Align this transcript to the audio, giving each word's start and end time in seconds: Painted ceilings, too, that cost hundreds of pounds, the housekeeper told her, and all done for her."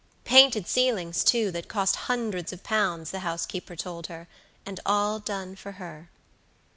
Painted 0.23 0.65
ceilings, 0.67 1.23
too, 1.23 1.51
that 1.51 1.67
cost 1.67 1.95
hundreds 2.07 2.51
of 2.51 2.63
pounds, 2.63 3.11
the 3.11 3.19
housekeeper 3.19 3.75
told 3.75 4.07
her, 4.07 4.27
and 4.65 4.79
all 4.83 5.19
done 5.19 5.55
for 5.55 5.73
her." 5.73 6.09